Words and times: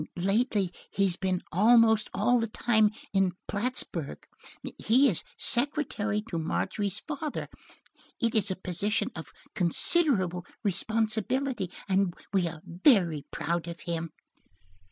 "Lately, 0.17 0.73
he 0.91 1.03
has 1.03 1.15
been 1.15 1.43
almost 1.51 2.09
all 2.11 2.39
the 2.39 2.47
time 2.47 2.89
in 3.13 3.33
Plattsburg. 3.47 4.23
He 4.83 5.07
is 5.07 5.23
secretary 5.37 6.23
to 6.27 6.39
Margery's 6.39 6.99
father. 7.07 7.47
It 8.19 8.33
is 8.33 8.49
a 8.49 8.55
position 8.55 9.11
of 9.15 9.31
considerable 9.53 10.43
responsibility, 10.63 11.69
and 11.87 12.15
we 12.33 12.47
are 12.47 12.63
very 12.65 13.25
proud 13.31 13.67
of 13.67 13.81
him." 13.81 14.09